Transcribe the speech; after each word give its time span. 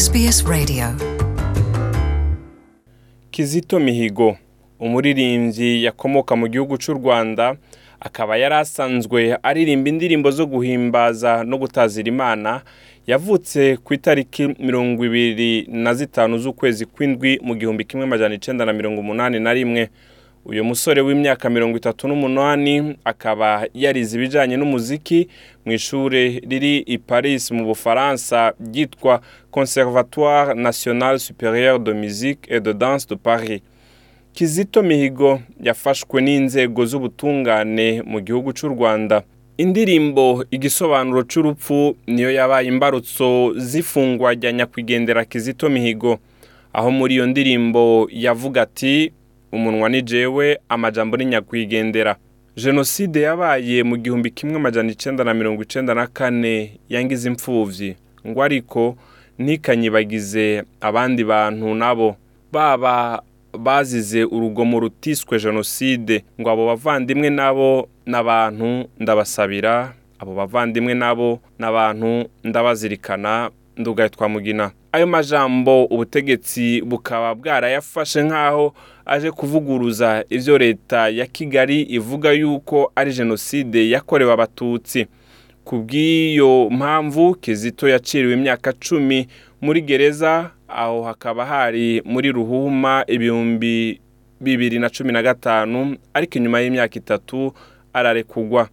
SBS 0.00 0.44
Radio. 0.48 0.84
Kizito 3.30 3.80
Mihigo 3.80 4.36
umuririmbyi 4.80 5.84
yakomoka 5.84 6.36
mu 6.36 6.48
gihugu 6.48 6.76
cy'u 6.78 6.94
Rwanda 6.94 7.56
akaba 8.00 8.36
yari 8.36 8.54
asanzwe 8.54 9.36
aririmba 9.42 9.88
indirimbo 9.88 10.30
zo 10.30 10.46
guhimbaza 10.46 11.44
no 11.44 11.58
gutazira 11.58 12.08
Imana 12.08 12.62
yavutse 13.06 13.76
ku 13.84 13.94
itariki 13.94 14.48
mirongo 14.58 15.04
ibiri 15.04 15.66
na 15.68 15.94
zitanu 15.94 16.38
z'ukwezi 16.38 16.86
kw'indwi 16.86 17.38
mu 17.42 17.54
gihumbi 17.54 17.84
kimwe 17.84 18.04
amajana 18.04 18.34
icenda 18.34 18.64
na 18.64 18.72
mirongo 18.72 19.00
umunani 19.00 19.40
na 19.40 19.52
rimwe. 19.52 19.90
Uyu 20.50 20.64
musore 20.64 21.00
w'imyaka 21.00 21.50
mirongo 21.50 21.76
itatu 21.76 22.08
n'umunani 22.08 22.96
akaba 23.04 23.48
yarize 23.74 24.16
ibijyanye 24.18 24.56
n'umuziki 24.56 25.28
mu 25.64 25.72
ishuri 25.78 26.22
riri 26.50 26.74
i 26.94 26.98
Paris 26.98 27.50
mu 27.50 27.64
Bufaransa 27.70 28.52
ryitwa 28.72 29.20
Conservatoire 29.50 30.54
National 30.54 31.18
Supérieur 31.18 31.78
de 31.78 31.92
Musique 31.92 32.44
et 32.48 32.60
de 32.60 32.72
Danse 32.72 33.06
de 33.06 33.14
Paris. 33.14 33.62
Kizito 34.34 34.82
Mihigo 34.82 35.40
yafashwe 35.62 36.20
n'inzego 36.22 36.86
z'ubutungane 36.86 38.02
mu 38.02 38.18
gihugu 38.20 38.52
cy'u 38.52 38.68
Rwanda. 38.74 39.22
Indirimbo 39.58 40.44
igisobanuro 40.50 41.22
cy'urupfu 41.22 41.96
niyo 42.06 42.30
yabaye 42.30 42.66
imbarutso 42.68 43.54
z'ifungwa 43.56 44.34
rya 44.34 44.52
nyakwigendera 44.52 45.24
Kizito 45.24 45.68
Mihigo. 45.70 46.18
Aho 46.72 46.90
muri 46.90 47.14
iyo 47.14 47.26
ndirimbo 47.26 48.08
yavuga 48.10 48.62
ati 48.62 49.12
umunwa 49.52 49.88
ni 49.88 50.02
jewe 50.02 50.58
amajambo 50.68 51.16
ni 51.16 51.24
nyakwigendera. 51.24 52.16
Jenoside 52.56 53.20
yabaye 53.20 53.82
mu 53.82 53.96
gihumbi 53.96 54.30
kimwe 54.30 54.56
amajana 54.56 54.90
icenda 54.92 55.24
na 55.24 55.34
mirongo 55.34 55.62
icenda 55.62 55.94
na 55.94 56.06
kane 56.06 56.78
yangize 56.88 57.28
imfuvyi. 57.28 57.96
Ngo 58.26 58.42
ariko 58.42 58.96
ntikanyibagize 59.38 60.62
abandi 60.80 61.24
bantu 61.24 61.74
nabo. 61.74 62.16
Baba 62.52 63.22
bazize 63.58 64.24
urugomo 64.24 64.80
rutiswe 64.80 65.38
jenoside. 65.38 66.24
Ngo 66.40 66.50
abo 66.50 66.66
bavandimwe 66.66 67.30
nabo 67.30 67.88
n'abantu 68.06 68.88
ndabasabira 69.00 69.92
abo 70.18 70.34
bavandimwe 70.34 70.94
nabo 70.94 71.40
n'abantu 71.58 72.28
ndabazirikana 72.44 73.50
ndugaye 73.80 74.08
twamugina 74.08 74.70
ayo 74.92 75.06
majambo 75.06 75.84
ubutegetsi 75.84 76.82
bukaba 76.82 77.34
bwarayafashe 77.34 78.22
nk'aho 78.22 78.74
aje 79.06 79.30
kuvuguruza 79.30 80.24
ivyo 80.30 80.58
leta 80.58 81.08
ya 81.08 81.26
kigali 81.26 81.82
ivuga 81.82 82.32
yuko 82.32 82.92
ari 82.96 83.12
jenoside 83.12 83.90
yakorewe 83.90 84.32
abatutsi. 84.32 85.06
Ku 85.64 85.76
bw'iyo 85.78 86.68
mpamvu 86.70 87.34
kizito 87.34 87.88
yaciriwe 87.88 88.34
imyaka 88.34 88.72
cumi 88.72 89.28
muri 89.60 89.80
gereza 89.82 90.50
aho 90.68 91.02
hakaba 91.02 91.46
hari 91.46 92.02
muri 92.04 92.32
ruhuma 92.32 93.04
ibihumbi 93.06 94.00
bibiri 94.40 94.78
na 94.78 94.90
cumi 94.90 95.12
na 95.12 95.22
gatanu 95.22 95.96
ariko 96.14 96.38
inyuma 96.38 96.60
y'imyaka 96.60 96.96
itatu 96.98 97.52
ararekugwa 97.92 98.68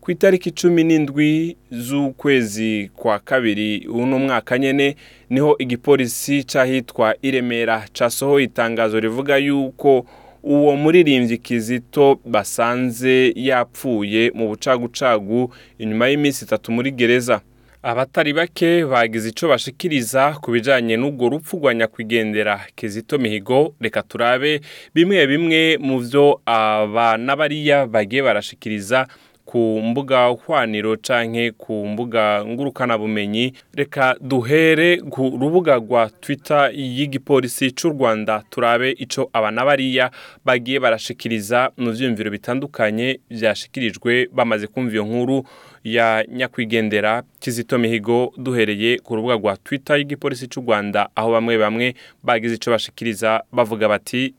ku 0.00 0.10
itariki 0.10 0.50
cumi 0.50 0.84
n'indwi 0.84 1.56
z'ukwezi 1.70 2.90
kwa 2.96 3.18
kabiri 3.18 3.86
uno 3.86 4.18
mwaka 4.18 4.58
nyene 4.58 4.96
ni 5.30 5.40
ho 5.40 5.56
igipolisi 5.58 6.44
c'ahitwa 6.44 7.14
i 7.22 7.30
Remera 7.30 7.84
casohoye 7.92 8.44
itangazo 8.44 9.00
rivuga 9.00 9.36
yuko 9.36 10.06
uwo 10.42 10.76
muririmbyi 10.76 11.38
Kizito 11.38 12.20
basanze 12.24 13.32
yapfuye 13.36 14.30
mu 14.34 14.48
bucagucagu 14.48 15.54
inyuma 15.78 16.08
y'iminsi 16.08 16.44
itatu 16.44 16.72
muri 16.72 16.90
gereza. 16.90 17.40
Abatari 17.82 18.32
bake 18.32 18.84
bagize 18.84 19.28
ico 19.28 19.48
bashikiriza 19.48 20.32
ku 20.40 20.50
bijanye 20.52 20.96
n'ubwo 20.96 21.28
rupfu 21.28 21.56
rwa 21.56 21.74
nyakwigendera 21.74 22.60
Kizito 22.76 23.18
Mihigo. 23.18 23.74
Reka 23.80 24.02
turabe 24.02 24.60
bimwe 24.94 25.26
bimwe 25.26 25.76
mu 25.80 25.98
vyo 25.98 26.40
aba 26.46 27.16
n'abariya 27.16 27.86
bagiye 27.86 28.22
barashikiriza 28.22 29.06
ku 29.50 29.80
mbuga 29.84 30.26
hwaniro 30.26 30.96
canke 30.96 31.50
ku 31.50 31.86
mbuga 31.86 32.44
ngurukanabumenyi 32.46 33.52
reka 33.74 34.16
duhere 34.20 34.96
ku 35.10 35.22
rubuga 35.40 35.74
rwa 35.76 36.10
twitter 36.20 36.70
y'igipolisi 36.74 37.70
c'u 37.72 37.88
rwanda 37.90 38.42
turabe 38.50 38.90
ico 38.90 39.30
aba 39.32 39.50
n'abariya 39.50 40.10
bagiye 40.44 40.78
barashikiriza 40.80 41.70
mu 41.76 41.90
vyiyumviro 41.90 42.30
bitandukanye 42.30 43.20
vyashikirijwe 43.30 44.28
bamaze 44.32 44.66
kumva 44.66 44.92
iyo 44.92 45.04
nkuru 45.04 45.44
ya 45.84 46.24
nyakwigendera 46.28 47.22
kizito 47.40 47.78
mihigo 47.78 48.32
duhereye 48.38 48.98
ku 48.98 49.16
rubuga 49.16 49.34
rwa 49.34 49.56
twitter 49.56 49.96
y'igipolisi 49.98 50.46
c'u 50.48 50.60
rwanda 50.60 51.08
aho 51.14 51.32
bamwe 51.32 51.58
bamwe 51.58 51.94
bagize 52.22 52.54
ico 52.54 52.70
bashikiriza 52.70 53.42
bavuga 53.52 53.88
bati 53.88 54.34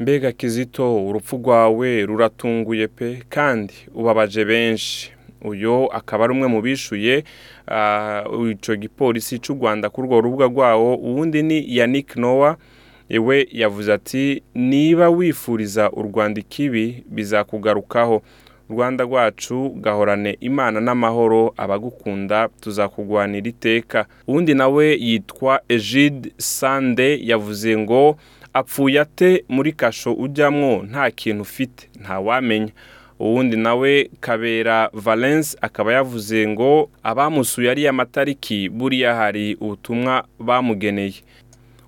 mbega 0.00 0.32
kizito 0.32 1.06
urupfu 1.06 1.36
rwawe 1.36 2.06
ruratunguye 2.06 2.88
pe 2.88 3.22
kandi 3.28 3.74
ubabaje 3.94 4.44
benshi. 4.44 5.12
Uyu 5.44 5.92
akaba 5.92 6.24
ari 6.24 6.32
umwe 6.32 6.46
mu 6.48 6.62
bishuye 6.62 7.24
icyo 8.50 8.76
gipolisi 8.76 9.38
cy'u 9.38 9.54
rwanda 9.54 9.90
kuri 9.90 10.06
urwo 10.08 10.20
rubuga 10.20 10.46
rwawo. 10.46 10.94
Uwundi 10.96 11.42
ni 11.42 11.76
yannick 11.76 12.16
nowa 12.16 12.56
iwe 13.08 13.48
yavuze 13.52 13.92
ati 13.92 14.42
niba 14.54 15.10
wifuriza 15.10 15.90
u 15.90 16.02
rwanda 16.02 16.40
ikibi 16.40 17.04
bizakugarukaho. 17.10 18.22
Rwanda 18.70 19.04
rwacu 19.04 19.68
gahorane 19.68 20.36
imana 20.40 20.80
n'amahoro 20.80 21.54
abagukunda 21.56 22.48
tuzakugwanira 22.60 23.48
iteka. 23.48 24.06
Uwundi 24.28 24.54
nawe 24.54 24.86
yitwa 25.00 25.60
egide 25.68 26.32
sande 26.36 27.18
yavuze 27.26 27.76
ngo 27.78 28.16
apfuye 28.54 29.00
ate 29.00 29.44
muri 29.48 29.72
kasho 29.72 30.12
ujyamwo 30.14 30.82
nta 30.82 31.10
kintu 31.10 31.42
ufite 31.42 31.88
ntawamenya 32.00 32.72
uwundi 33.18 33.56
nawe 33.56 34.10
kabera 34.20 34.90
valence 34.92 35.56
akaba 35.60 35.92
yavuze 35.92 36.48
ngo 36.48 36.90
abamusuye 37.02 37.70
ariya 37.70 37.90
amatariki 37.90 38.68
buriya 38.68 39.14
hari 39.14 39.54
ubutumwa 39.60 40.24
bamugeneye. 40.38 41.14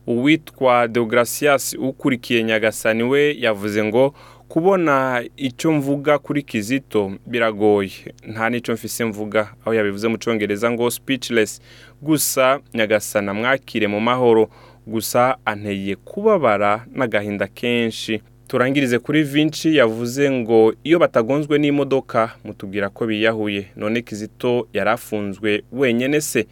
Uwitwa 0.06 0.88
deogratias 0.88 1.74
ukurikiye 1.78 2.42
nyagasani 2.44 3.02
we 3.02 3.36
yavuze 3.40 3.84
ngo 3.84 4.14
kubona 4.48 5.24
icyo 5.36 5.72
mvuga 5.72 6.18
kuri 6.18 6.42
kizito 6.42 7.12
biragoye. 7.26 7.90
Nta 8.26 8.50
n'icyo 8.50 8.74
mfise 8.74 9.04
mvuga. 9.04 9.54
Aho 9.62 9.74
yabivuze 9.74 10.08
mu 10.08 10.16
cyongereza 10.18 10.70
ngo 10.70 10.90
speechless. 10.90 11.60
Gusa 12.02 12.60
nyagasana 12.74 13.34
mwakire 13.34 13.86
mu 13.86 14.00
mahoro. 14.00 14.50
Gusa 14.86 15.36
anteye 15.44 15.96
kubabara 15.96 16.84
n'agahinda 16.94 17.46
kenshi. 17.46 18.20
Turangirize 18.48 18.98
kuri 18.98 19.22
vinci 19.22 19.76
yavuze 19.76 20.30
ngo 20.30 20.74
iyo 20.84 20.98
batagonzwe 20.98 21.58
n'imodoka 21.58 22.30
mutubwira 22.44 22.88
ko 22.88 23.06
biyahuye. 23.06 23.66
None 23.76 24.02
kizito 24.02 24.68
yari 24.72 24.90
afunzwe 24.90 25.62
wenyine 25.72 26.20
se? 26.20 26.46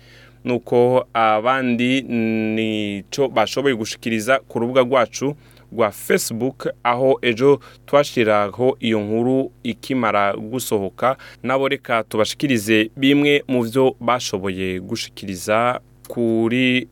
Nuko 0.44 1.06
abandi 1.14 2.02
ni 2.02 3.04
cyo 3.10 3.28
bashoboye 3.28 3.74
gushikiriza 3.74 4.40
ku 4.48 4.58
rubuga 4.58 4.80
rwacu 4.82 5.36
rwa 5.72 5.90
facebook 5.90 6.68
aho 6.82 7.18
ejo 7.22 7.60
twashyiraho 7.86 8.76
iyo 8.80 9.00
nkuru 9.00 9.52
ikimara 9.62 10.32
gusohoka. 10.36 11.16
Nabo 11.42 11.68
reka 11.68 12.02
tubashikirize 12.04 12.90
bimwe 12.96 13.44
mu 13.48 13.62
byo 13.64 13.96
bashoboye 14.00 14.80
gushikiriza 14.80 15.80
kuri 16.08 16.88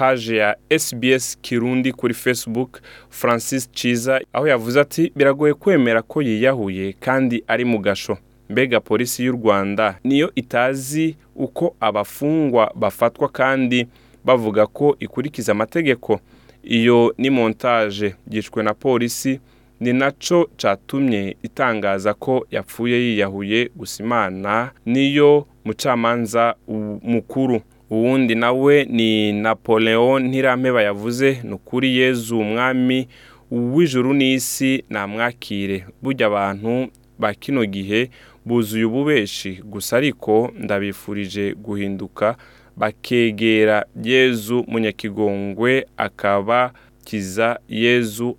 paje 0.00 0.36
ya 0.36 0.56
SBS 0.78 1.38
Kirundi 1.40 1.92
kuri 1.92 2.14
Facebook 2.14 2.80
Francis 3.10 3.70
Chiza 3.72 4.20
aho 4.32 4.48
yavuze 4.48 4.80
ati 4.80 5.12
biragoye 5.16 5.54
kwemera 5.54 6.02
ko 6.02 6.22
yiyahuye 6.22 6.92
kandi 6.92 7.44
ari 7.46 7.64
mu 7.64 7.78
gasho. 7.78 8.18
Mbega 8.50 8.80
polisi 8.80 9.24
y'u 9.24 9.32
Rwanda 9.32 9.98
niyo 10.04 10.32
itazi 10.34 11.16
uko 11.36 11.76
abafungwa 11.80 12.72
bafatwa 12.74 13.28
kandi 13.28 13.86
bavuga 14.24 14.66
ko 14.66 14.96
ikurikiza 15.00 15.52
amategeko. 15.52 16.20
Iyo 16.64 17.14
ni 17.18 17.30
montage 17.30 18.14
gishwe 18.28 18.62
na 18.62 18.74
polisi. 18.74 19.40
Ni 19.80 19.92
naco 19.92 20.50
catumye 20.56 21.36
itangaza 21.42 22.14
ko 22.14 22.46
yapfuye 22.50 22.96
yiyahuye 23.00 23.70
gusa 23.76 24.04
imana 24.04 24.70
niyo 24.86 25.46
mucamanza 25.64 26.54
mukuru. 27.02 27.60
Uwundi 27.90 28.34
nawe 28.34 28.84
ni 28.84 29.32
napoleon 29.32 30.28
ntirampeba 30.28 30.82
yavuze 30.82 31.40
ni 31.44 31.52
ukuri 31.52 31.96
yezu 31.98 32.38
umwami 32.38 33.08
w'ijuru 33.50 34.14
n'isi 34.14 34.84
namwakire. 34.90 35.84
Burya 36.02 36.26
abantu 36.26 36.88
ba 37.18 37.34
kino 37.34 37.64
gihe 37.66 38.10
buzuye 38.46 38.84
ububeshi 38.84 39.60
gusa 39.64 39.96
ariko 39.96 40.52
ndabifurije 40.58 41.54
guhinduka. 41.54 42.36
Bakegera 42.76 43.84
yezu 44.04 44.64
munyakigongwe 44.68 45.86
akabakiza 45.96 47.58
yezu. 47.68 48.36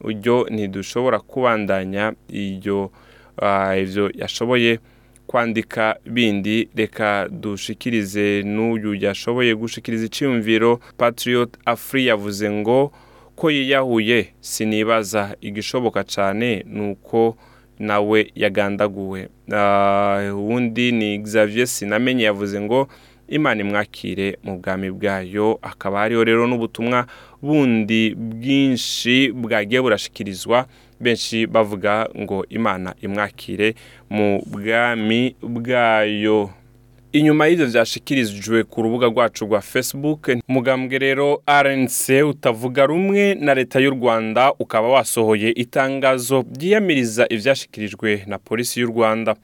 Uryo 0.00 0.46
ntidushobora 0.50 1.18
kubandanya. 1.18 2.12
Ibyo 2.28 2.90
yashoboye. 4.14 4.78
Kwandika 5.26 5.96
bindi 6.06 6.68
reka 6.76 7.28
dushikirize 7.30 8.42
n'uyu 8.42 8.94
yashoboye 8.94 9.54
gushikiriza 9.54 10.06
icyumviro 10.06 10.80
patriot 10.96 11.50
afri 11.64 12.06
yavuze 12.06 12.50
ngo 12.50 12.92
ko 13.36 13.50
yiyahuye 13.50 14.28
sinibaza. 14.40 15.36
Igishoboka 15.40 16.04
cyane 16.04 16.64
ni 16.66 16.90
uko 16.90 17.36
nawe 17.78 18.30
yagandaguwe. 18.34 19.28
Uwundi 20.32 20.92
ni 20.92 21.18
Xavier 21.22 21.66
sinamenye 21.66 22.24
yavuze 22.24 22.60
ngo 22.60 22.88
imana 23.28 23.60
imwakire 23.60 24.38
mu 24.44 24.58
bwami 24.58 24.90
bwayo. 24.90 25.58
Hakaba 25.62 25.98
hariho 25.98 26.24
rero 26.24 26.46
n'ubutumwa 26.46 27.06
bundi 27.42 28.14
bwinshi 28.14 29.32
bwagiye 29.32 29.80
burashikirizwa. 29.82 30.66
Benshi 31.00 31.46
bavuga 31.46 32.08
ngo 32.18 32.44
imana 32.48 32.94
imwakire 33.02 33.74
mu 34.10 34.42
bwami 34.46 35.36
bwayo. 35.42 36.50
Inyuma 37.12 37.46
y'ibyo 37.48 37.66
byashikirijwe 37.66 38.64
ku 38.64 38.82
rubuga 38.82 39.06
rwacu 39.06 39.44
rwa 39.44 39.60
facebook 39.60 40.28
umugambwe 40.48 40.98
rero 40.98 41.40
rnc 41.48 42.08
utavuga 42.28 42.86
rumwe 42.86 43.34
na 43.34 43.54
leta 43.54 43.80
y'u 43.80 43.90
rwanda 43.90 44.52
ukaba 44.58 44.88
wasohoye 44.88 45.50
itangazo 45.50 46.44
ryiyamiriza 46.60 47.26
ibyashikirijwe 47.30 48.24
na 48.26 48.38
polisi 48.38 48.80
y'u 48.80 48.86
rwanda. 48.86 49.36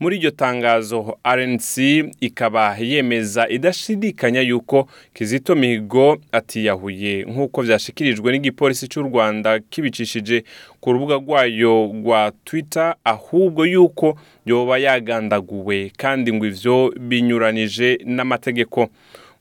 Muri 0.00 0.16
iryo 0.16 0.30
tangazo 0.30 1.18
rnc 1.36 1.78
ikaba 2.20 2.76
yemeza 2.80 3.48
idashidikanya 3.48 4.40
yuko 4.40 4.88
kizito 5.14 5.54
mihigo 5.54 6.18
atiyahuye 6.32 7.24
nk'uko 7.24 7.62
byashyikirijwe 7.62 8.32
n'igipolisi 8.32 8.88
cy'u 8.88 9.02
rwanda 9.02 9.58
kibicishije 9.60 10.44
ku 10.80 10.92
rubuga 10.92 11.14
rwayo 11.14 11.90
rwa 11.94 12.32
twitter 12.44 12.94
ahubwo 13.04 13.66
yuko 13.66 14.18
yoba 14.46 14.78
yagandaguwe 14.78 15.90
kandi 15.96 16.32
ngo 16.32 16.46
ivyo 16.46 16.94
binyuranije 17.00 17.98
n'amategeko. 18.04 18.88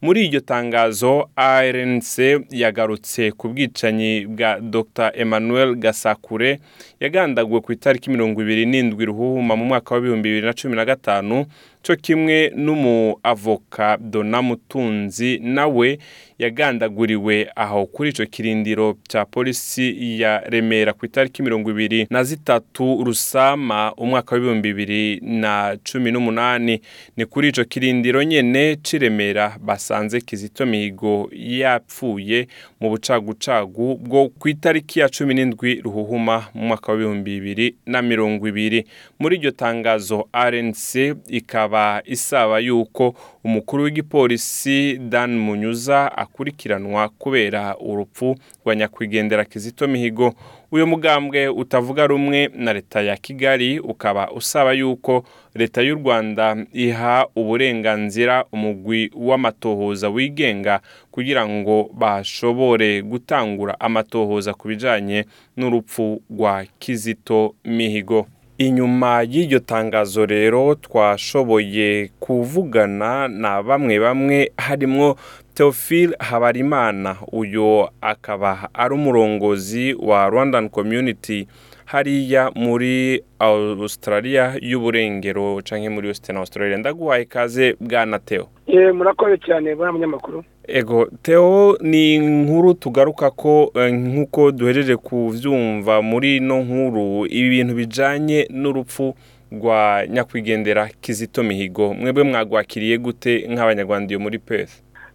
Muri 0.01 0.25
iryo 0.25 0.39
tangazo 0.39 1.29
rnc 1.37 2.13
yagarutse 2.51 3.31
ku 3.31 3.49
bwicanyi 3.49 4.25
bwa 4.27 4.59
dr. 4.61 5.11
Emmanuel 5.15 5.75
gasakure 5.75 6.59
yagandaguwe 6.99 7.61
ku 7.61 7.71
itariki 7.73 8.09
mirongo 8.09 8.41
ibiri 8.41 8.65
n'indwi 8.65 9.05
ruhuhuma 9.05 9.55
mu 9.55 9.65
mwaka 9.65 9.95
w'ibihumbi 9.95 10.29
bibiri 10.29 10.45
na 10.47 10.53
cumi 10.53 10.75
na 10.75 10.85
gatanu 10.85 11.45
cyo 11.83 11.95
kimwe 11.95 12.51
n'umuavoka 12.55 13.97
dona 14.01 14.41
mutunzi 14.41 15.39
nawe 15.43 15.97
yagandaguriwe 16.39 17.47
aho 17.55 17.85
kuri 17.85 18.09
icyo 18.09 18.25
kirindiro 18.25 18.97
cya 19.07 19.25
polisi 19.25 20.19
ya 20.21 20.39
remera 20.49 20.93
ku 20.93 21.05
itariki 21.05 21.43
mirongo 21.43 21.71
ibiri 21.71 22.07
na 22.09 22.23
zitatu 22.23 23.03
rusama 23.03 23.93
umwaka 23.97 24.35
w'ibihumbi 24.35 24.73
bibiri 24.73 25.19
na 25.23 25.77
cumi 25.83 26.11
n'umunani. 26.11 26.81
Ni 27.17 27.25
kuri 27.25 27.47
icyo 27.49 27.65
kirindiro 27.65 28.23
nyine 28.23 28.75
c'iremera 28.83 29.57
basanze 29.61 30.21
kizito 30.21 30.65
mihigo 30.65 31.29
yapfuye 31.33 32.47
mu 32.79 32.89
bucagucagu 32.89 33.95
bwo 33.97 34.29
ku 34.29 34.49
itariki 34.49 34.99
ya 34.99 35.09
cumi 35.09 35.33
n'indwi 35.33 35.81
ruhuhuma 35.81 36.45
mu 36.53 36.67
mwaka 36.67 36.91
w'ibihumbi 36.91 37.31
bibiri 37.39 37.75
na 37.85 38.01
mirongo 38.01 38.47
ibiri. 38.47 38.85
Muri 39.19 39.35
iryo 39.37 39.51
tangazo 39.51 40.27
rnc 40.33 41.15
ikaba 41.29 41.66
isaba 42.05 42.59
yuko 42.59 43.13
umukuru 43.43 43.83
w'igipolisi 43.83 44.97
dan 44.97 45.37
munyuza 45.37 46.17
akurikiranwa 46.17 47.09
kubera 47.09 47.77
urupfu 47.77 48.35
rwa 48.65 48.75
nyakwigendera 48.75 49.45
kizito 49.45 49.87
mihigo. 49.87 50.33
Uyu 50.71 50.87
mugambwe 50.87 51.47
utavuga 51.47 52.07
rumwe 52.07 52.49
na 52.55 52.73
leta 52.73 53.01
ya 53.01 53.17
kigali 53.17 53.79
ukaba 53.79 54.31
usaba 54.31 54.73
yuko 54.73 55.23
leta 55.55 55.81
y'u 55.81 55.95
rwanda 55.95 56.55
iha 56.73 57.27
uburenganzira 57.35 58.45
umugwi 58.51 59.11
w'amatohoza 59.15 60.09
wigenga 60.09 60.79
kugira 61.11 61.47
ngo 61.47 61.89
bashobore 61.93 63.01
gutangura 63.01 63.79
amatohoza 63.79 64.53
ku 64.53 64.67
bijyanye 64.67 65.25
n'urupfu 65.57 66.21
rwa 66.31 66.65
kizito 66.79 67.55
mihigo. 67.65 68.27
Inyuma 68.57 69.21
y'iryo 69.23 69.59
tangazo 69.59 70.25
rero 70.25 70.75
twashoboye 70.75 72.09
kuvugana 72.19 73.27
na 73.27 73.63
bamwe 73.63 73.99
bamwe 73.99 74.51
harimo 74.57 75.15
Theophile 75.53 76.15
Habarimana. 76.19 77.15
Uyu 77.31 77.87
akaba 78.01 78.69
ari 78.73 78.93
umurongozi 78.93 79.93
wa 79.93 80.29
Rwandan 80.29 80.69
Community. 80.69 81.47
Hariya 81.87 82.51
muri 82.55 83.23
Australia 83.39 84.55
y'uburengero 84.61 85.61
canke 85.63 85.89
muri 85.89 86.07
Western 86.07 86.37
Australia. 86.37 86.77
Ndaguhaye 86.77 87.25
kaze 87.25 87.75
bwana 87.79 88.19
Theo. 88.19 88.47
Eh 88.67 88.93
murakoze 88.93 89.37
cyane 89.37 89.75
bwana 89.75 89.91
munyamakuru. 89.91 90.43
Ego 90.67 91.07
Theo 91.21 91.77
ni 91.81 92.15
inkuru 92.15 92.73
tugaruka 92.73 93.31
ko 93.31 93.71
nk'uko 93.75 94.51
duhejeje 94.51 94.95
kuvyumva 94.95 96.01
muri 96.01 96.39
no 96.39 96.59
nkuru 96.61 97.25
ibi 97.25 97.49
bintu 97.49 97.73
bijanye 97.73 98.47
n'urupfu 98.49 99.15
rwa 99.51 100.03
nyakwigendera 100.09 100.89
Kizito 101.01 101.43
Mihigo. 101.43 101.93
Mwebwe 101.93 102.23
mwagwakiriye 102.23 102.97
gute 102.97 103.47
nk'abanyarwanda 103.49 104.11
iyo 104.11 104.19
muri 104.19 104.39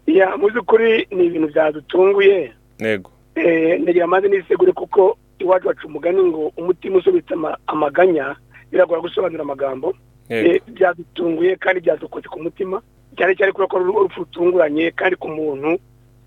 ya 0.06 0.36
mu 0.36 0.48
by'ukuri 0.48 1.06
ni 1.10 1.24
ibintu 1.26 1.48
byadutunguye. 1.48 2.52
Yego 2.80 3.10
ndagira 3.80 4.04
amazi 4.04 4.28
n'isegure 4.28 4.72
kuko 4.72 5.16
iwacu 5.42 5.66
baca 5.66 5.86
umugani 5.86 6.22
ngo 6.24 6.52
umutima 6.56 6.96
usubitse 6.98 7.34
amaganya 7.66 8.36
biragora 8.72 9.00
gusobanura 9.00 9.42
amagambo. 9.42 9.94
Byadutunguye 10.68 11.56
kandi 11.56 11.80
byadukoze 11.80 12.28
ku 12.28 12.40
mutima 12.42 12.80
cyane 13.18 13.34
cyane 13.36 13.52
kubera 13.52 13.68
ko 13.68 13.76
ari 13.76 13.86
urupfu 13.90 14.20
rutunguranye 14.24 14.90
kandi 14.96 15.16
ku 15.16 15.28
muntu 15.28 15.76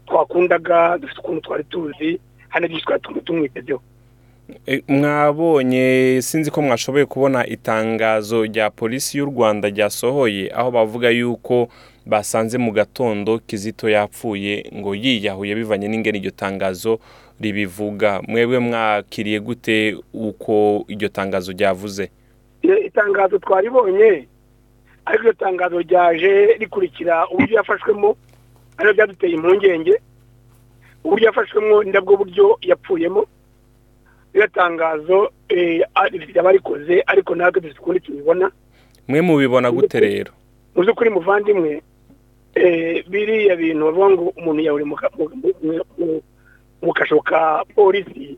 twakundaga 0.07 0.97
dufite 1.01 1.19
ukuntu 1.19 1.41
twari 1.41 1.63
tuzi 1.63 2.19
hano 2.49 2.67
byinshi 2.67 2.85
twari 2.85 3.01
tumwitezeho. 3.25 3.81
Mwabonye 4.87 6.19
sinzi 6.21 6.51
ko 6.51 6.61
mwashoboye 6.61 7.05
kubona 7.05 7.47
itangazo 7.47 8.45
rya 8.45 8.69
polisi 8.69 9.17
y'u 9.17 9.25
rwanda 9.25 9.69
ryasohoye 9.69 10.51
aho 10.55 10.71
bavuga 10.71 11.09
yuko 11.09 11.67
basanze 12.05 12.57
mu 12.57 12.71
gatondo 12.71 13.39
kizito 13.47 13.89
yapfuye 13.89 14.69
ngo 14.73 14.95
yiyahuye 14.95 15.55
bivanye 15.55 15.87
n'ingene 15.87 16.17
iryo 16.21 16.31
tangazo 16.31 16.99
ribivuga. 17.39 18.21
Mwebwe 18.27 18.59
mwakiriye 18.59 19.39
gute 19.39 19.97
uko 20.13 20.85
iryo 20.87 21.09
tangazo 21.09 21.51
ryavuze? 21.51 22.11
Itangazo 22.85 23.37
twaribonye 23.39 24.27
ariko 25.05 25.23
iryo 25.23 25.33
tangazo 25.33 25.79
ryaje 25.81 26.45
rikurikira 26.59 27.27
uburyo 27.29 27.57
yafashwemo 27.57 28.15
ariyo 28.77 28.93
byaduteye 28.93 29.33
impungenge. 29.33 29.95
Uburyo 31.03 31.25
yafashwemo 31.27 31.83
nabwo 31.83 32.17
buryo 32.17 32.57
yapfuyemo. 32.61 33.25
Iriya 34.33 34.47
tangazo 34.47 35.31
abarikoze 36.35 37.03
ariko 37.07 37.35
natwe 37.35 37.61
dufite 37.61 37.79
ukundi 37.79 37.99
tubibona. 37.99 38.51
Mwe 39.07 39.21
mubibona 39.21 39.71
gute 39.71 39.99
rero? 39.99 40.31
mu 40.75 40.81
by'ukuri 40.83 41.09
muvandimwe 41.09 41.81
biriya 43.07 43.55
bintu 43.55 43.85
bavuga 43.85 44.09
ngo 44.09 44.23
umuntu 44.37 44.61
yahuri 44.63 44.83
mu 44.85 44.95
kasho 46.93 47.19
ka 47.21 47.63
polisi 47.75 48.37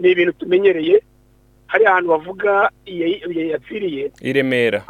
ni 0.00 0.10
ibintu 0.10 0.32
tumenyereye. 0.32 1.02
Hari 1.66 1.86
ahantu 1.86 2.08
bavuga 2.10 2.70
yapfiriye 2.86 4.10
i 4.22 4.32
remera. 4.32 4.84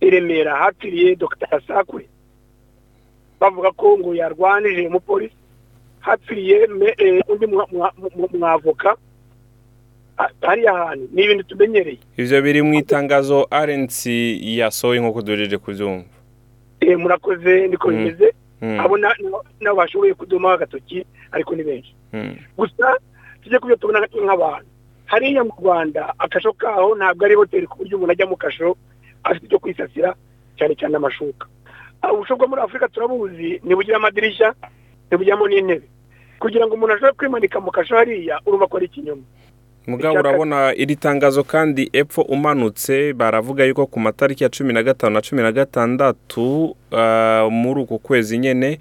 I 0.00 0.10
remera 0.10 0.56
hapfiriye 0.56 1.16
dr. 1.16 1.60
Sakure 1.66 2.06
bavuga 3.40 3.70
ko 3.72 3.98
ngo 3.98 4.14
yarwanije 4.14 4.86
umupolisi 4.88 5.34
hapfiriye 6.00 6.66
undi 7.28 7.46
mwavoka 8.38 8.96
hariya 10.42 10.72
hantu 10.74 11.08
ni 11.12 11.22
ibintu 11.24 11.44
tumenyereye. 11.44 11.98
Ivyo 12.16 12.42
biri 12.42 12.62
mu 12.62 12.74
itangazo 12.74 13.48
rnc 13.52 14.06
yasohoye 14.42 15.00
nk'uko 15.00 15.22
duhejeje 15.22 15.58
kuvyumva. 15.58 16.04
Murakoze 16.98 17.66
niko 17.68 17.88
bimeze. 17.88 18.32
Abo 18.80 18.96
nabo 18.98 19.76
bashoboye 19.76 20.14
kudumaho 20.14 20.54
agatoki 20.54 21.06
ariko 21.32 21.54
ni 21.54 21.62
benshi. 21.62 21.94
Gusa 22.56 22.98
tujye 23.42 23.58
kubyo 23.58 23.76
tubona 23.76 24.00
nk'abantu 24.06 24.66
hariya 25.06 25.44
mu 25.44 25.52
rwanda 25.60 26.14
akasho 26.18 26.52
kaho 26.52 26.94
ntabwo 26.96 27.24
ari 27.24 27.34
hoteli 27.34 27.66
ku 27.66 27.78
buryo 27.80 27.96
umuntu 27.96 28.12
ajya 28.12 28.26
mu 28.26 28.36
kasho 28.36 28.76
afite 29.24 29.46
icyo 29.46 29.58
kwisasira 29.58 30.14
cyane 30.58 30.74
cyane 30.74 30.96
amashuka. 30.96 31.46
Ubusho 32.12 32.36
bwo 32.36 32.46
muri 32.48 32.60
afurika 32.62 32.88
turabuzi 32.88 33.60
ntibugira 33.64 33.96
amadirishya 33.96 34.54
ntibujyamo 35.08 35.48
n'intebe. 35.48 35.86
Kugira 36.38 36.66
ngo 36.66 36.74
umuntu 36.74 36.94
ashobore 36.94 37.16
kwimanika 37.18 37.60
mu 37.60 37.70
kasho 37.70 37.94
hariya 37.96 38.40
urumva 38.46 38.66
ko 38.70 38.76
ari 38.76 38.86
ikinyoma. 38.86 39.22
Mugabo 39.88 40.18
urabona 40.20 40.74
iri 40.76 40.96
tangazo 40.96 41.44
kandi 41.44 41.90
epfo 41.92 42.22
umanutse 42.22 43.12
baravuga 43.12 43.64
yuko 43.64 43.86
ku 43.86 44.00
matariki 44.00 44.44
ya 44.44 44.50
cumi 44.50 44.72
na 44.72 44.82
gatanu 44.82 45.14
na 45.14 45.20
cumi 45.22 45.42
na 45.42 45.52
gatandatu 45.52 46.76
muri 47.50 47.80
uku 47.80 47.98
kwezi 47.98 48.38
nyine 48.38 48.78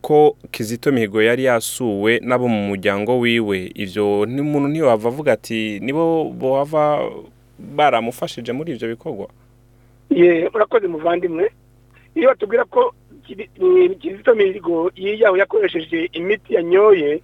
ko 0.00 0.36
kizito 0.50 0.92
mihigo 0.92 1.22
yari 1.22 1.44
yasuwe 1.44 2.20
n'abo 2.22 2.48
mu 2.48 2.62
muryango 2.68 3.18
wiwe. 3.18 3.70
Ibyo 3.74 4.26
n'umuntu 4.26 4.68
ntiwava 4.68 5.08
avuga 5.08 5.32
ati 5.32 5.80
nibo 5.82 6.24
bohava 6.30 7.02
baramufashije 7.58 8.52
muri 8.52 8.72
ibyo 8.72 8.88
bikorwa? 8.88 9.26
Urakoze 10.54 10.86
muvandimwe. 10.86 11.50
Iyo 12.14 12.28
batubwira 12.28 12.64
ko 12.64 12.94
kizito 14.00 14.34
mihigo 14.34 14.92
yiyaho 14.96 15.36
yakoresheje 15.36 16.10
imiti 16.12 16.54
yanyoye 16.54 17.20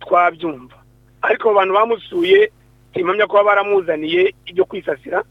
twabyumva. 0.00 0.74
Ariko 1.22 1.48
abo 1.50 1.58
bantu 1.58 1.74
bamusuye 1.74 2.50
impamya 2.94 3.26
ko 3.26 3.36
baba 3.36 3.46
baramuzaniye 3.50 4.34
ibyo 4.46 4.64
kwisasira. 4.64 5.22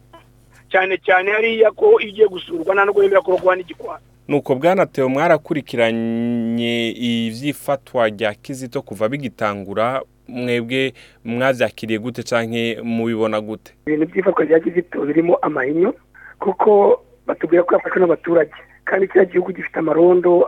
Cyane 0.72 0.98
cyane 1.02 1.32
hariya 1.32 1.72
ko 1.72 2.00
iyo 2.00 2.10
ugiye 2.12 2.28
gusurwa 2.28 2.76
nta 2.76 2.86
nubwo 2.86 3.04
yemera 3.04 3.22
ko 3.22 3.32
rwanda 3.42 3.56
n'igikwana 3.64 4.00
nuko 4.30 4.56
bwanatewe 4.56 5.08
mwarakurikiranye 5.10 6.90
iby'ifatwa 6.94 8.10
rya 8.10 8.34
kizito 8.34 8.82
kuva 8.82 9.10
bigitangura 9.10 10.02
mwebwe 10.28 10.94
mwabyakiriye 11.26 12.00
gute 12.00 12.22
cyangwa 12.24 12.84
mubibona 12.86 13.42
gute? 13.42 13.74
Ibintu 13.88 14.06
by'ifatwa 14.06 14.46
rya 14.46 14.60
kizito 14.60 15.02
birimo 15.06 15.36
amahinyu 15.42 15.94
kuko 16.40 17.02
batubwira 17.28 17.64
ko 17.64 17.74
yafashwe 17.76 18.00
n'abaturage. 18.00 18.54
Kandi 18.86 19.08
kiriya 19.08 19.26
gihugu 19.26 19.52
gifite 19.54 19.80
amarondo 19.80 20.46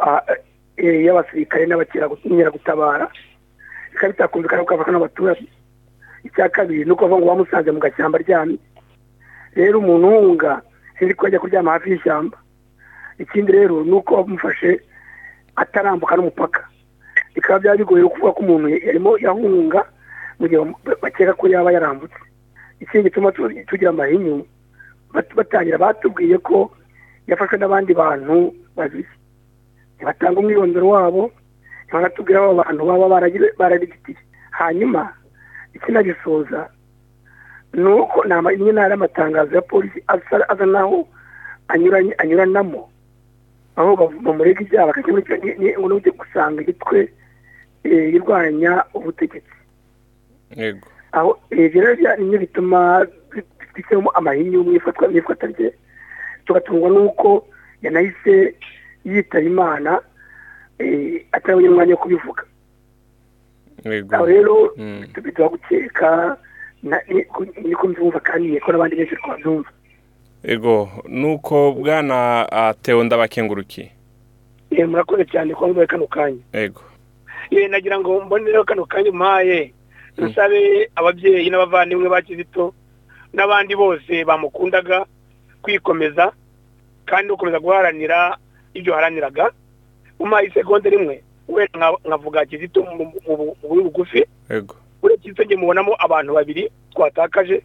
y'abasirikare 0.78 1.66
n'abakeragutabara 1.66 3.10
bikaba 3.92 4.12
bitakumvikana 4.14 4.62
yafashwe 4.64 4.92
n'abaturage 4.94 5.46
icya 6.24 6.50
kabiri 6.50 6.86
ni 6.86 6.92
uko 6.92 7.04
bavuga 7.08 7.20
ngo 7.22 7.28
bamusanze 7.32 7.70
mu 7.72 7.80
gashyamba 7.80 8.18
aryamye 8.20 8.58
rero 9.56 9.80
umuntu 9.80 10.08
uhunga 10.08 10.62
sinzi 10.98 11.14
ko 11.18 11.26
ajya 11.28 11.40
kuryama 11.40 11.72
hafi 11.76 11.92
y'ishyamba. 11.92 12.38
Ikindi 13.20 13.52
rero 13.52 13.84
ni 13.84 13.92
uko 13.92 14.16
bamufashe 14.24 14.80
atarambuka 15.56 16.16
n'umupaka. 16.16 16.62
Bikaba 17.36 17.60
byaba 17.60 17.78
bigoye 17.78 18.04
kuvuga 18.08 18.32
ko 18.32 18.40
umuntu 18.46 18.68
yarimo 18.70 19.18
yahunga 19.18 19.82
mu 20.40 20.46
gihe 20.48 20.62
bakeka 21.02 21.34
ko 21.34 21.48
yaba 21.50 21.72
yarambutse. 21.74 22.18
Ikindi 22.80 23.10
gituma 23.10 23.32
tugira 23.68 23.90
amahinyu 23.92 24.46
batangira 25.36 25.78
batubwiye 25.78 26.38
ko 26.38 26.72
yafashwe 27.28 27.58
n'abandi 27.60 27.92
bantu 27.94 28.54
babiri 28.78 29.10
ntibatanga 29.98 30.40
umwirondoro 30.40 30.88
wabo 30.90 31.32
ntibanatubwira 31.92 32.40
abo 32.40 32.54
bantu 32.64 32.82
baba 32.88 33.08
barabigitiye 33.60 34.18
hanyuma 34.56 35.12
ikinagisoza 35.76 36.70
ni 37.74 37.84
uko 37.84 38.24
imwe 38.56 38.72
n'ari 38.72 38.94
amatangazo 38.94 39.56
ya 39.56 39.62
polisi 39.62 40.00
asa 40.08 40.66
naho 40.66 41.08
anyuranamo. 41.68 42.88
Aho 43.76 43.96
bamurega 43.96 44.62
ibyaha 44.64 44.88
bakajya 44.88 45.14
gusanga 46.16 46.62
igitwe 46.64 47.12
irwanya 47.84 48.84
ubutegetsi. 48.94 49.56
Aho 51.12 51.40
ibyo 51.52 51.80
rero 51.82 52.16
nimwe 52.16 52.38
bituma 52.44 53.08
dufitemo 53.60 54.10
amahinyu 54.16 54.64
mu 54.64 54.72
ifatwa 54.76 55.08
rye. 55.48 55.72
Tugatungwa 56.46 56.90
n'uko 56.90 57.48
yanahise 57.84 58.56
yitaba 59.06 59.44
imana 59.44 59.92
atarabonye 61.32 61.70
umwanya 61.70 61.94
wo 61.96 62.02
kubivuga. 62.02 62.44
Aho 64.12 64.26
rero 64.26 64.56
tuba 65.14 65.50
gukeka 65.50 66.38
niko 67.64 67.88
mbyumva 67.88 68.20
kandi 68.20 68.60
ko 68.60 68.72
n'abandi 68.72 68.96
benshi 68.96 69.16
twabyumva. 69.16 69.70
Ego 70.44 70.90
nuko 71.08 71.72
bwana 71.72 72.74
tewo 72.82 73.04
ndabakengurukiye 73.04 73.92
murakoze 74.88 75.26
cyane 75.26 75.54
kuba 75.54 75.68
mbaye 75.74 75.88
kano 75.88 76.08
kanya. 76.08 76.42
Ego 76.54 76.82
nagira 77.70 78.00
ngo 78.00 78.22
mbonereho 78.22 78.64
kano 78.64 78.86
kanya 78.86 79.10
umpaye 79.12 79.74
dusabe 80.18 80.90
ababyeyi 80.96 81.50
n'abavandimwe 81.50 82.10
ba 82.10 82.22
kizito 82.22 82.74
n'abandi 83.34 83.76
bose 83.76 84.24
bamukundaga 84.26 85.06
kwikomeza 85.62 86.32
kandi 87.06 87.30
gukomeza 87.34 87.60
guharanira 87.60 88.38
ibyo 88.74 88.94
haraniraga. 88.94 89.52
Umpaye 90.22 90.48
isegonda 90.48 90.90
rimwe 90.90 91.24
wenda 91.50 91.92
nkavuga 92.06 92.46
kizito 92.46 92.80
mu 92.86 93.56
bugufi 93.84 94.26
uretse 95.04 95.22
kizito 95.24 95.44
njye 95.44 95.56
mubonamo 95.58 95.96
abantu 96.00 96.34
babiri 96.34 96.72
twatakaje. 96.94 97.64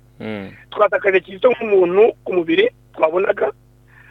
Twatakaje 0.70 1.20
kizito 1.20 1.50
nk'umuntu 1.52 2.12
ku 2.24 2.32
mubiri 2.32 2.70
twabonaga. 2.96 3.52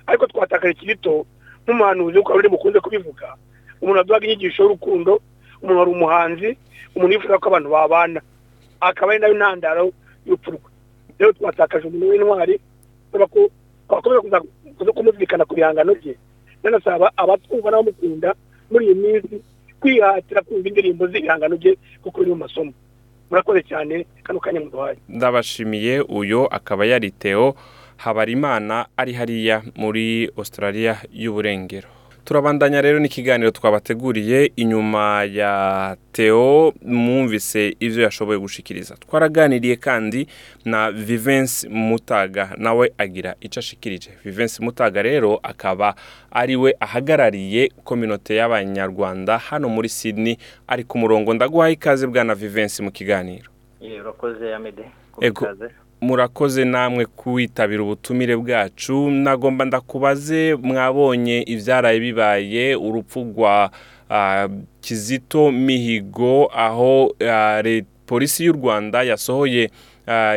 Ariko 0.08 0.28
twatakaje 0.28 0.74
kizito 0.74 1.26
nk'umuhanuzi 1.66 2.18
kuko 2.22 2.38
rero 2.38 2.50
mukunze 2.50 2.80
kubivuga. 2.80 3.34
Umuntu 3.82 3.98
waduhaga 3.98 4.26
inyigisho 4.26 4.64
y'urukundo 4.64 5.22
umuntu 5.62 5.80
wari 5.80 5.92
umuhanzi 5.92 6.50
umuntu 6.96 7.16
wifuza 7.18 7.40
ko 7.42 7.48
abantu 7.50 7.70
babana. 7.70 8.22
Akaba 8.80 9.12
ari 9.12 9.20
na 9.22 9.28
yo 9.28 9.34
ntandaro 9.34 9.86
y'urupfu 10.26 10.52
rwe 10.52 10.62
rero 11.20 11.32
twatakaje 11.34 11.88
umuntu 11.90 12.10
w'intwari 12.14 12.60
kubera 13.12 13.26
ko 13.28 13.40
twakomeza 13.90 14.42
kuza 14.78 14.92
kumuzirikana 14.94 15.46
ku 15.50 15.56
bihangano 15.58 15.96
bye. 15.98 16.14
Nanasaba 16.66 17.12
abatwumva 17.18 17.70
n'abamukunda 17.72 18.34
muri 18.72 18.86
iyi 18.90 18.96
minsi 18.98 19.36
kwihatira 19.80 20.42
kumva 20.42 20.68
indirimbo 20.68 21.06
z'ibihangano 21.08 21.56
bye 21.62 21.78
kuko 22.02 22.20
biri 22.26 22.32
mu 22.34 22.42
masomo. 22.50 22.74
Murakoze 23.30 23.62
cyane 23.64 24.06
kano 24.24 24.40
kanya 24.40 24.60
muduhaye 24.66 24.98
ndabashimiye 25.10 26.02
uyu 26.02 26.46
akaba 26.50 26.86
yari 26.86 27.12
teo 27.12 27.56
habarimana 27.98 28.86
ari 28.98 29.14
hariya 29.14 29.62
muri 29.76 30.30
australia 30.38 30.98
y'uburengero. 31.14 31.88
Turabandanya 32.26 32.82
rero 32.82 33.00
n'ikiganiro 33.00 33.52
twabateguriye 33.52 34.52
inyuma 34.56 35.24
ya 35.24 35.96
teo 36.12 36.74
mwumvise 36.82 37.76
ibyo 37.80 38.04
yashoboye 38.04 38.40
gushikiriza. 38.40 38.96
Twaraganiriye 38.96 39.76
kandi 39.76 40.28
na 40.66 40.92
vivensi 40.92 41.70
mutaga 41.70 42.50
nawe 42.58 42.92
agira 42.98 43.36
icyo 43.42 43.60
ashikirije. 43.60 44.10
Vivensi 44.26 44.62
mutaga 44.62 45.02
rero 45.02 45.40
akaba 45.44 45.96
ari 46.32 46.56
we 46.56 46.76
ahagarariye 46.80 47.72
kominote 47.84 48.36
y'abanyarwanda 48.36 49.38
hano 49.38 49.70
muri 49.70 49.90
sydney 49.90 50.38
ari 50.68 50.84
ku 50.84 50.98
murongo. 50.98 51.34
Ndaguhaye 51.34 51.74
ikaze 51.74 52.08
bwana 52.08 52.36
vivensi 52.36 52.82
mu 52.84 52.92
kiganiro. 52.92 53.50
Urakoze 54.02 54.56
amede 54.56 54.84
murakoze 56.02 56.66
namwe 56.66 57.06
kwitabira 57.06 57.84
ubutumire 57.84 58.36
bwacu. 58.38 59.10
Nagomba 59.12 59.66
ndakubaze 59.66 60.56
mwabonye 60.56 61.42
ibyaraye 61.42 62.00
bibaye 62.00 62.76
urupfu 62.76 63.20
rwa 63.24 63.72
kizito 64.82 65.52
mihigo 65.52 66.52
aho 66.56 67.16
polisi 68.06 68.46
y'u 68.46 68.54
rwanda 68.54 69.04
yasohoye 69.04 69.70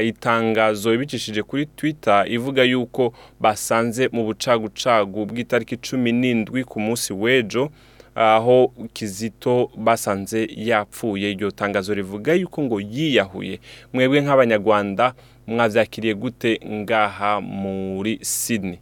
itangazo 0.05 0.95
ibicishije 0.95 1.43
kuri 1.43 1.67
twitter 1.67 2.25
ivuga 2.29 2.62
yuko 2.65 3.12
basanze 3.41 4.09
mu 4.12 4.25
bucagucagu 4.25 5.27
bw'itariki 5.27 5.77
cumi 5.77 6.12
n'indwi 6.12 6.65
ku 6.65 6.81
munsi 6.81 7.12
w'ejo 7.12 7.69
aho 8.15 8.73
kizito 8.93 9.71
basanze 9.77 10.49
yapfuye. 10.57 11.31
Iryo 11.33 11.50
tangazo 11.50 11.95
rivuga 11.95 12.33
yuko 12.35 12.62
ngo 12.62 12.81
yiyahuye. 12.81 13.61
Mwebwe 13.93 14.21
nk'abanyarwanda 14.21 15.12
mwabyakiriye 15.49 16.14
gute 16.14 16.61
ngaha 16.64 17.40
muri 17.40 18.19
sydney? 18.23 18.78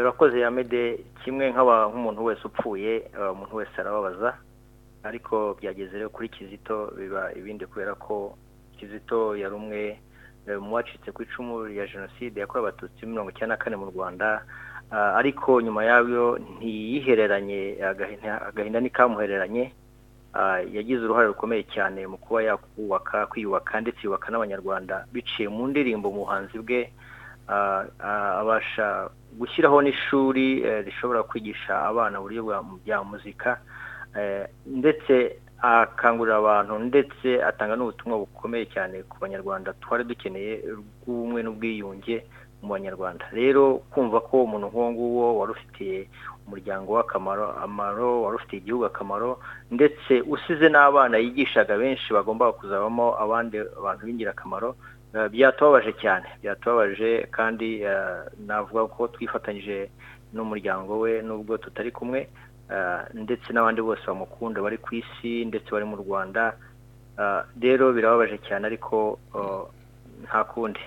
Urakoze 0.00 0.40
yamede 0.40 0.98
kimwe 1.24 1.50
nk'umuntu 1.50 2.24
wese 2.24 2.42
upfuye 2.44 2.92
umuntu 3.32 3.56
wese 3.56 3.74
arababaza. 3.80 4.34
Ariko 5.02 5.56
byageze 5.60 5.96
rero 5.96 6.10
kuri 6.10 6.28
kizito 6.28 6.92
biba 6.98 7.32
ibindi 7.34 7.66
kubera 7.66 7.94
ko 7.94 8.36
kizito 8.78 9.36
yari 9.36 9.54
umwe 9.54 9.98
mu 10.60 10.74
wacitse 10.74 11.12
ku 11.12 11.22
icumu 11.22 11.64
rya 11.64 11.86
jenoside 11.86 12.40
yakorewe 12.40 12.68
abatutsi 12.68 13.06
mirongo 13.06 13.30
icyenda 13.30 13.54
na 13.56 13.62
kane 13.62 13.76
mu 13.76 13.86
rwanda. 13.92 14.42
Ariko 14.90 15.60
nyuma 15.60 15.84
yayo 15.84 16.38
ntiyihereranye 16.58 17.76
agahinda 18.48 18.80
ntikamuhereranye 18.80 19.72
yagize 20.72 21.00
uruhare 21.04 21.26
rukomeye 21.32 21.62
cyane 21.74 22.06
mu 22.06 22.16
kuba 22.18 22.42
yakubaka 22.42 23.26
kwiyubaka 23.26 23.80
ndetse 23.80 24.00
yubaka 24.04 24.30
n'abanyarwanda 24.30 25.04
biciye 25.12 25.48
mu 25.48 25.66
ndirimbo 25.68 26.10
mu 26.12 26.24
buhanzi 26.24 26.58
bwe 26.62 26.92
abasha 28.40 29.08
gushyiraho 29.38 29.82
n'ishuri 29.82 30.62
rishobora 30.84 31.22
kwigisha 31.22 31.72
abana 31.90 32.20
uburyo 32.20 32.42
bwa 32.44 33.04
muzika 33.04 33.60
ndetse 34.66 35.38
akangurira 35.62 36.36
abantu 36.38 36.78
ndetse 36.78 37.28
atanga 37.44 37.76
n'ubutumwa 37.76 38.18
bukomeye 38.22 38.66
cyane 38.70 39.02
ku 39.10 39.16
banyarwanda 39.20 39.72
twari 39.82 40.04
dukeneye 40.04 40.62
bw'ubumwe 41.02 41.42
n'ubwiyunge 41.42 42.16
mu 42.62 42.68
banyarwanda. 42.74 43.24
Rero 43.32 43.78
kumva 43.90 44.18
ko 44.20 44.42
umuntu 44.44 44.66
nk'uwo 44.70 44.90
nguwo 44.92 45.26
wari 45.38 45.52
ufitiye 45.52 45.98
umuryango 46.48 46.88
w'akamaro 46.96 47.46
amaro 47.64 48.22
wari 48.24 48.36
ufitiye 48.40 48.60
igihugu 48.62 48.84
akamaro 48.88 49.30
ndetse 49.70 50.12
usize 50.34 50.68
n'abana 50.72 51.18
yigishaga 51.20 51.76
benshi 51.76 52.08
bagomba 52.16 52.52
kuzabamo 52.56 53.06
abandi 53.24 53.56
bantu 53.84 54.02
b'ingirakamaro 54.08 54.70
byatubabaje 55.32 55.92
cyane. 56.02 56.26
Byatubabaje 56.42 57.10
kandi 57.36 57.68
navuga 58.46 58.82
ko 58.94 59.08
twifatanyije 59.12 59.90
n'umuryango 60.32 60.98
we 61.04 61.22
nubwo 61.22 61.56
tutari 61.60 61.90
kumwe 61.92 62.28
ndetse 63.14 63.48
n'abandi 63.52 63.80
bose 63.80 64.02
bamukunda 64.06 64.60
bari 64.64 64.78
ku 64.80 64.94
isi 65.00 65.44
ndetse 65.48 65.68
bari 65.72 65.84
mu 65.84 65.96
rwanda 66.04 66.52
rero 67.60 67.92
birababaje 67.92 68.38
cyane 68.46 68.64
ariko 68.66 69.18
nta 70.24 70.44
kundi. 70.44 70.80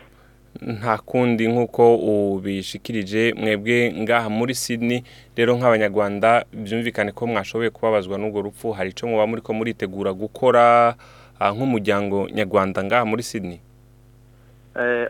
Nta 0.62 0.98
kundi 0.98 1.48
nk'uko 1.48 1.96
ubishikirije. 2.36 3.34
Mwebwe 3.38 3.94
ngaha 3.94 4.30
muri 4.30 4.56
Sydney 4.56 5.04
rero 5.36 5.56
nk'abanyarwanda 5.58 6.46
byumvikane 6.54 7.12
ko 7.12 7.28
mwashoboye 7.28 7.70
kubabazwa 7.70 8.18
n'urwo 8.18 8.42
rupfu. 8.42 8.72
Hari 8.72 8.90
icyo 8.90 9.08
muba 9.08 9.28
muri 9.28 9.42
ko 9.42 9.54
muritegura 9.54 10.14
gukora 10.14 10.96
nk'umuryango 11.40 12.30
nyarwanda 12.30 12.84
ngaha 12.84 13.06
muri 13.06 13.24
Sydney? 13.24 13.60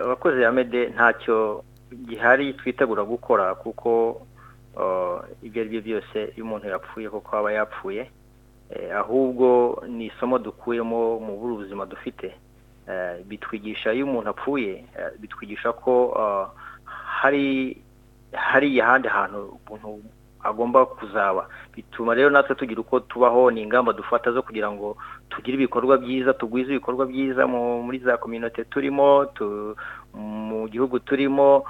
Abakozi 0.01 0.41
ya 0.41 0.51
mede 0.51 0.89
ntacyo 0.89 1.63
gihari 2.09 2.53
twitegura 2.53 3.03
gukora 3.03 3.55
kuko 3.55 4.21
ibyo 5.43 5.61
ari 5.61 5.69
byo 5.69 5.81
byose 5.81 6.17
iyo 6.35 6.45
umuntu 6.45 6.67
yapfuye 6.69 7.09
kuko 7.09 7.29
aba 7.37 7.51
yapfuye. 7.51 8.07
Ahubwo 8.95 9.83
ni 9.89 10.05
isomo 10.07 10.39
dukuyemo 10.39 11.19
mu 11.19 11.37
buzima 11.37 11.85
dufite. 11.85 12.31
Bitwigisha 13.25 13.93
iyo 13.93 14.05
umuntu 14.05 14.29
apfuye 14.29 14.85
bitwigisha 15.19 15.73
ko 15.73 16.13
hari 16.85 17.77
hari 18.31 18.81
ahandi 18.81 19.07
hantu 19.07 19.59
umuntu 19.69 20.01
agomba 20.43 20.85
kuzaba. 20.85 21.49
Bituma 21.75 22.15
rero 22.15 22.29
natwe 22.29 22.55
tugira 22.55 22.81
uko 22.81 22.99
tubaho 22.99 23.51
ni 23.51 23.61
ingamba 23.61 23.93
dufata 23.93 24.31
zo 24.31 24.41
kugira 24.41 24.71
ngo 24.71 24.97
tugire 25.31 25.55
ibikorwa 25.55 25.97
byiza 25.97 26.33
tugwize 26.35 26.69
ibikorwa 26.75 27.05
byiza 27.07 27.47
muri 27.47 27.99
za 28.03 28.17
kominote 28.19 28.63
turimo 28.67 29.25
mu 30.13 30.67
gihugu 30.67 30.99
turimo 30.99 31.63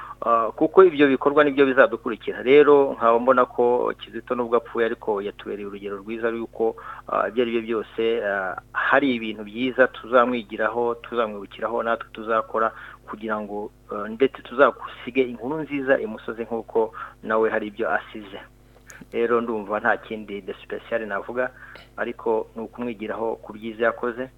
kuko 0.58 0.84
ibyo 0.84 1.06
bikorwa 1.08 1.44
ni 1.46 1.52
byo 1.54 1.66
bizadukurikira. 1.70 2.42
Rero 2.44 2.94
nkaba 2.98 3.20
mbona 3.22 3.46
ko 3.46 3.94
kizito 4.02 4.34
nubwo 4.36 4.58
apfuye 4.58 4.86
ariko 4.90 5.22
yatubereye 5.22 5.68
urugero 5.70 5.98
rwiza 6.02 6.30
yuko 6.34 6.76
ibyo 7.30 7.42
ari 7.44 7.52
byo 7.52 7.62
byose 7.62 8.02
hari 8.74 9.16
ibintu 9.16 9.44
byiza 9.46 9.88
tuzamwigiraho 9.88 10.96
tuzamwibukiraho 11.06 11.84
natwe 11.86 12.10
tuzakora 12.14 12.72
kugira 13.08 13.38
ngo 13.42 13.70
ndetse 14.10 14.42
tuzagusige 14.42 15.22
inkuru 15.22 15.62
nziza 15.62 16.00
imusozi 16.02 16.42
nk'uko 16.44 16.94
nawe 17.24 17.46
hari 17.50 17.68
ibyo 17.70 17.86
asize. 17.94 18.40
Rero 19.12 19.42
ndumva 19.42 19.80
nta 19.80 19.98
kindi 19.98 20.42
de 20.42 20.54
sipesiyare 20.62 21.06
navuga 21.06 21.52
ariko 21.98 22.48
ni 22.56 22.62
ukumwigiraho 22.62 23.36
ku 23.36 23.54
byiza 23.54 23.86
yakoze 23.86 24.30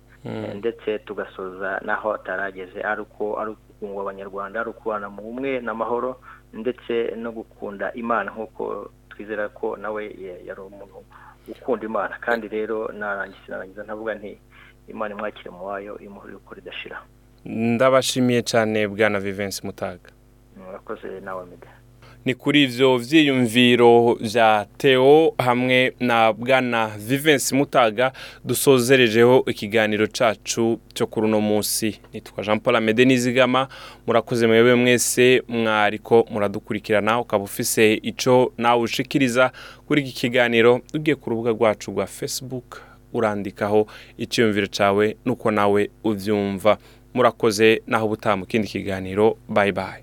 ndetse 0.55 0.99
tugasoza 0.99 1.81
n'aho 1.85 2.13
atarageze. 2.13 2.79
Ari 2.83 3.01
uko 3.01 3.39
ari 3.39 3.51
ukunga 3.51 4.01
abanyarwanda 4.01 4.59
ari 4.61 4.69
ukubana 4.69 5.09
mu 5.09 5.21
bumwe 5.21 5.59
n'amahoro 5.61 6.15
ndetse 6.53 7.11
no 7.19 7.31
gukunda 7.31 7.91
imana 7.93 8.31
nk'uko 8.31 8.91
twizera 9.11 9.49
ko 9.51 9.75
nawe 9.77 10.01
yari 10.47 10.61
umuntu 10.61 11.03
ukunda 11.51 11.83
imana. 11.85 12.15
Kandi 12.23 12.47
rero 12.47 12.87
narangiza 12.95 13.47
narangiza 13.51 13.83
ntavuga 13.83 14.15
nti 14.15 14.39
imana 14.87 15.15
imwakire 15.15 15.49
mu 15.51 15.65
wayo 15.67 15.99
imuhuri 15.99 16.35
uko 16.39 16.53
ridashira 16.55 16.97
ndabashimiye 17.45 18.41
cyane 18.47 18.87
bwana 18.87 19.19
vivensi 19.19 19.59
mutaga. 19.67 20.09
Murakoze 20.57 21.19
nawe 21.19 21.43
mede 21.45 21.67
ni 22.25 22.33
kuri 22.35 22.63
ibyo 22.63 22.99
byiyumviro 22.99 24.15
bya 24.15 24.65
teo 24.77 25.33
hamwe 25.37 25.93
na 25.99 26.33
bwana 26.33 26.87
vivensi 26.97 27.55
mutaga 27.55 28.11
dusozerejeho 28.45 29.43
ikiganiro 29.47 30.07
cyacu 30.07 30.79
cyo 30.93 31.07
kuri 31.07 31.27
uno 31.27 31.41
munsi. 31.41 31.99
Nitwa 32.13 32.43
jean 32.43 32.59
paul 32.59 32.75
amede 32.75 33.05
nizigama 33.05 33.67
murakoze 34.07 34.47
mwebe 34.47 34.75
mwese 34.75 35.43
mwariko 35.47 36.25
muradukurikirana 36.31 37.19
ukaba 37.19 37.43
ufise 37.43 37.93
icyo 37.93 38.53
nawe 38.57 38.81
ushikiriza 38.81 39.51
kuri 39.87 40.01
iki 40.01 40.11
kiganiro 40.11 40.81
ugiye 40.93 41.15
ku 41.15 41.29
rubuga 41.29 41.51
rwacu 41.51 41.91
rwa 41.91 42.07
facebook 42.07 42.81
urandikaho 43.13 43.87
icyiyumviro 44.17 44.67
cyawe 44.67 45.17
nuko 45.25 45.51
nawe 45.51 45.89
ubyumva 46.03 46.77
murakoze 47.13 47.81
naho 47.87 48.05
ubutaha 48.05 48.37
mu 48.37 48.45
kindi 48.45 48.67
kiganiro. 48.67 49.37
Bayi 49.49 49.71
bayi 49.71 50.02